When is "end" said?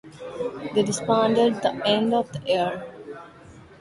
1.87-2.15